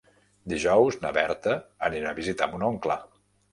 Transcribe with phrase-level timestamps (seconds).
[0.53, 1.53] Dijous na Berta
[1.91, 3.01] anirà a visitar mon oncle.